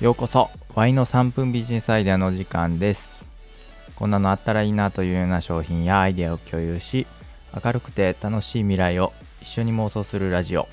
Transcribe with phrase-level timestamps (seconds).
[0.00, 0.48] ようこそ。
[0.74, 3.26] Y の3分ビジネスアイデアの時間です。
[3.96, 7.06] こんなのあったらいいなというような商品やアイデアを共有し
[7.62, 10.68] 明るくて楽しい未来を一緒に妄想するラジオ。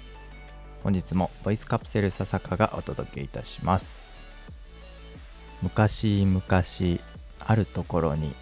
[0.81, 4.17] 本日もボイスカプセル笹香がお届けいたします。
[5.61, 6.41] 昔々
[7.39, 8.33] あるところに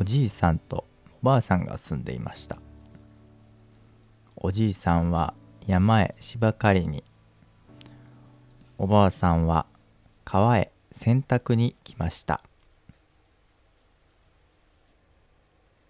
[0.00, 0.86] おじいさんと
[1.22, 2.58] おばあさんが住んでいました。
[4.34, 5.34] おじいさんは
[5.68, 7.04] 山へ芝刈りに
[8.84, 9.64] おばあさんは
[10.26, 12.34] 川へ洗濯に来ました。
[12.34, 12.38] っ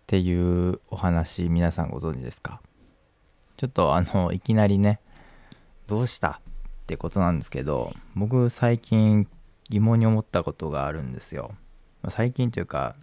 [0.06, 2.60] ていうお話皆さんご存知ですか？
[3.56, 5.00] ちょっとあのいきなりね
[5.88, 6.40] どうした
[6.82, 9.26] ってことなんですけど僕最近
[9.70, 11.50] 疑問に思ったことがあるんですよ。
[12.10, 12.94] 最近というか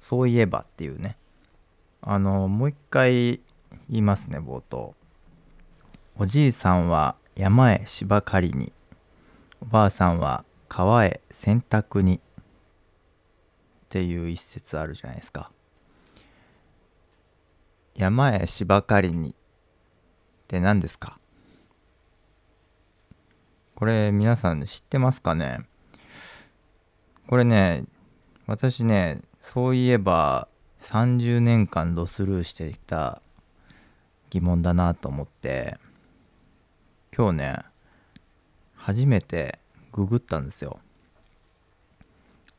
[0.00, 1.16] そういえばっていうね。
[2.02, 3.12] あのもう一回
[3.88, 4.96] 言いますね冒頭。
[6.16, 8.72] おじいさんは山へ芝刈りに
[9.60, 12.20] おばあさんは川へ洗濯にっ
[13.88, 15.50] ていう一節あるじゃないですか。
[17.94, 19.30] 山へ芝刈りに。
[19.30, 19.34] っ
[20.46, 21.18] て何ですか？
[23.74, 25.58] これ皆さん知ってますかね？
[27.26, 27.84] これね
[28.46, 30.48] 私ねそういえば
[30.80, 33.20] 30年間ドスルーしてきた
[34.30, 35.76] 疑問だなと思って
[37.14, 37.56] 今日ね
[38.88, 39.58] 初めて
[39.92, 40.78] ググったんですよ。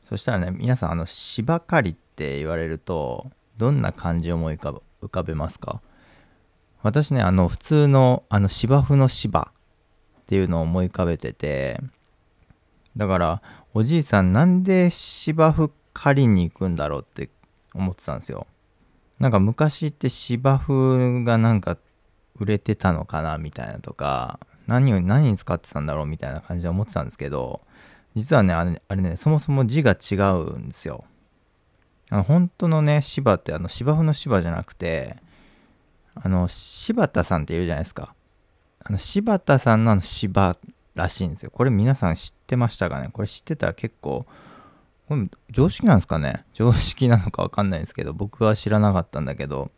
[0.08, 5.80] そしたらね皆さんあの芝刈りって言われるとどんな感じを思い浮かべますか？
[6.82, 9.50] 私ねあの普通のあの芝生の芝
[10.20, 11.80] っていうのを思い浮かべてて
[12.96, 13.42] だから
[13.74, 17.28] おじいさんなんで芝生狩りに行くんだろうって
[17.74, 18.46] 思ってたんですよ。
[19.18, 21.76] なんか昔って芝生がなんか
[22.38, 27.60] 売れてたのかなみたいなとか何を何に使ってたんだろうみたいな感じで思ってたんですけど
[28.14, 31.04] 実はねあれあれねそもそも字が違うんですよ。
[32.10, 35.16] あの本当のね芝ってあの芝生の芝じゃなくて
[36.14, 38.14] あの柴田さんっているじゃないですか。
[38.82, 40.56] あの柴田さんの芝
[40.94, 41.50] らしいんですよ。
[41.50, 43.10] これ皆さん知ってましたかね？
[43.12, 44.26] これ知ってたら結構
[45.08, 46.44] これ常識なんですかね？
[46.52, 49.70] 常識なのかわかんないんですけど僕は知らなかったんだけど。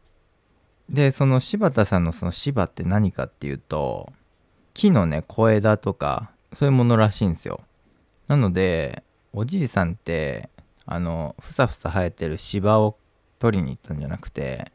[0.88, 4.12] でその柴田さんのその芝って何かっていうと
[4.74, 7.60] 木のね小枝とかそういうものらしいんですよ。
[8.28, 9.02] なので
[9.32, 10.50] おじいさんって
[10.84, 12.96] あのふさふさ生えてる芝を
[13.38, 14.72] 取りに行ったんじゃなくて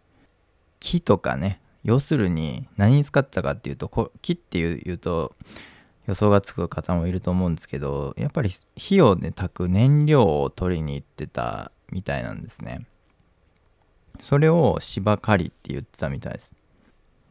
[0.79, 5.35] 木とかね要するに何に使ってたかっていうと木っていうと
[6.07, 12.85] 予想がつく方もいると思うんですけどやっぱり火をね炊く燃料を取りに行ってたみたいなんですね。
[14.21, 16.55] それを芝刈りって言ってたみたいです。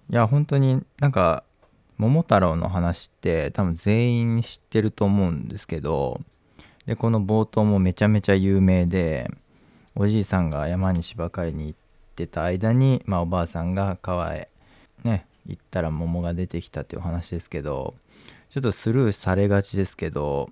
[0.09, 1.43] いや本当になんか
[1.99, 6.21] 桃太郎の話って多分全員知ってると思うんですけど
[6.85, 9.31] でこの冒頭もめちゃめちゃ有名で
[9.95, 11.79] おじいさんが山に芝刈りに行っ
[12.15, 14.49] てた間に、まあ、おばあさんが川へ
[15.05, 17.95] ね行ったら桃が出てきたっていう話ですけど
[18.51, 20.51] ちょっとスルーされがちですけど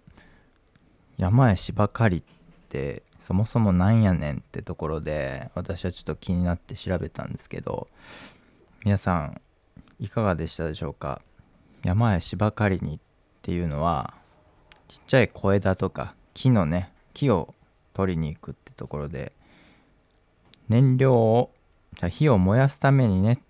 [1.19, 2.22] 山へ芝刈りっ
[2.69, 7.87] てそもそもなんやねんってところで私はちょっと気になって調べたんですけど
[8.84, 9.41] 皆さん
[10.00, 11.22] いかがでしたでしょうか？
[11.84, 12.99] 山へ芝刈りにっ
[13.43, 14.15] ていうのは
[14.89, 17.55] ちっちゃい小枝とか木のね木を
[17.93, 19.33] 取りに行くってところで
[20.69, 21.50] 燃料を
[22.11, 23.41] 火を燃やすためにね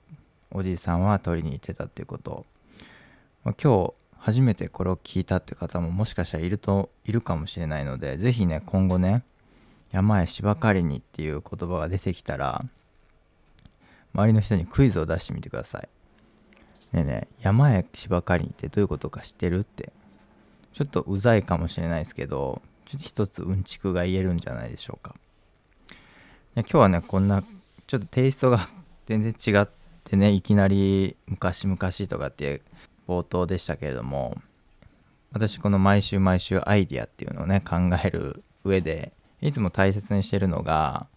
[0.50, 2.45] おじいさんは取りに行ってたっていうこと、
[3.45, 9.22] まあ、今日初めてこれを聞いたって方ももしかしたらいるといるかもしれないので是非ね今後ね
[9.93, 12.65] 山へ芝刈りにっていう言葉が出てきたら
[14.12, 15.89] 周りの人にクイズを出してみてください。
[16.95, 19.93] ねえねえ山へ芝刈りってどういうことか知ってるって
[20.73, 25.15] ちょっとうざいかもしれないですけどちょっと一つうんちくが言えるんじゃないでしょうか
[26.55, 27.43] 今日はねこんな
[27.89, 28.69] ちょっとテイストが
[29.07, 29.69] 全然違っ
[30.05, 31.77] てねいきなり昔々
[32.09, 32.63] とかって
[33.09, 34.37] 冒頭でしたけれども
[35.33, 39.13] 私この毎週毎週アイディアっていうのをね考える上で
[39.43, 41.09] いつも大切にしてるのが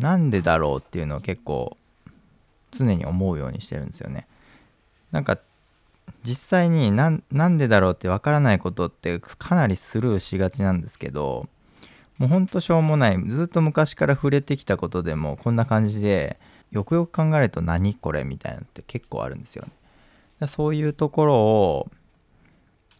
[0.00, 1.76] なんでだろうっていうのを結構
[2.72, 4.26] 常に思うようにしてるんですよね。
[5.12, 5.38] なんか
[6.24, 11.48] 実際になんでだろうってわからないことってかなりスルーしがちなんですけど
[12.18, 16.38] もうほんとしょうもないずっと昔から触れてきたことでもこんな感じで
[16.70, 19.64] よくよく考えると何これみたいなのって結構あるんですよ
[20.40, 20.46] ね。
[20.46, 21.88] そういうところを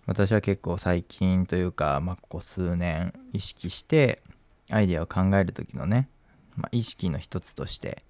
[0.06, 4.20] 私は結構最近というか、まあ、ここ数年意識して
[4.70, 6.08] アイデアを考える時のね、
[6.56, 8.02] まあ、意識の一つとして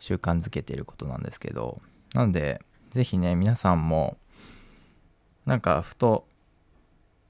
[0.00, 1.80] 習慣づけていることなんですけど
[2.12, 4.16] なので是非ね皆さんも
[5.46, 6.26] なんかふと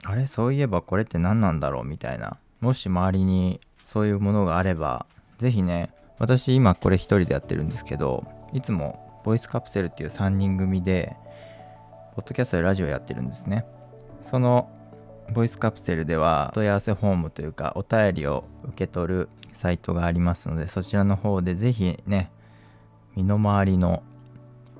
[0.03, 1.83] あれそういえばこれって何なんだろう？
[1.85, 2.37] みたいな。
[2.61, 5.05] もし周りにそういうものがあれば
[5.37, 11.15] 是非ね私今これ一人でやってるんですけどいつもボイスカプセルっていう3人組で
[12.15, 13.65] ポッドキャストでラジオやってるんですね。
[14.23, 14.69] その
[15.33, 22.31] ボイスカプセルでは問い合わせフォームというかお便りを受け取るサイトがありますのでそちらの方で是非ね
[23.15, 24.03] 身の回りの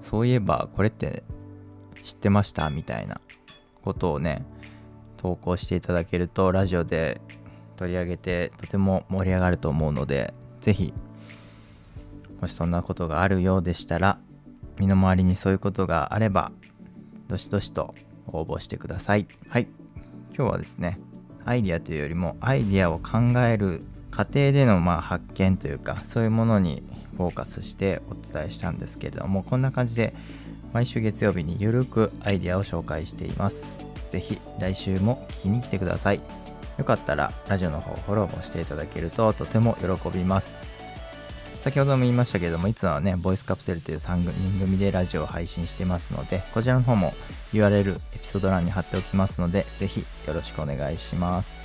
[0.03, 1.23] そういえばこれって
[2.03, 3.21] 知ってましたみたいな
[3.83, 4.45] ことをね
[5.17, 7.21] 投稿していただけるとラジオで
[7.75, 10.93] 取り上げてとても盛り上がると思うので是非
[12.41, 14.19] もしそんなことがあるようでしたら
[14.79, 16.51] 身の回りにそういうことがあれば
[17.27, 17.93] どしどしと
[18.27, 19.27] 応募してください。
[19.49, 19.67] はい。
[20.35, 20.97] 今日はですね
[21.45, 26.83] アイデアというよりもアイデアを考える過程でのまあ発見というかそういうものに
[27.19, 30.13] フォーカスしてお伝えしたんですけれどもこんな感じで
[30.71, 33.85] 毎週月曜日にゆるくアイディアを紹介しています。
[34.09, 36.21] 是非来週も聞きに来てください。
[36.77, 40.65] よかったらラジオの方フォローもしていただけるととても喜びます。
[41.61, 47.13] 先ほども言いましたけれどもいつもはねボイスカプセルという3人組でラジオを配信してますのでこちらの方も
[47.51, 51.61] URL エピソード欄に貼っておきますのでぜひよろしくお願いします。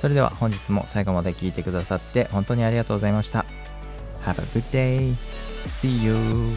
[0.00, 3.44] それでは本日も最後まで聞いてくださって本当にありがとうございました。
[4.28, 5.14] Have a good day!
[5.78, 6.54] See you!